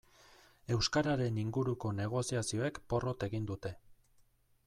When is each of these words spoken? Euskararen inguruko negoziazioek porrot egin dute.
Euskararen 0.75 1.37
inguruko 1.41 1.91
negoziazioek 1.99 2.81
porrot 2.93 3.27
egin 3.31 3.47
dute. 3.55 3.75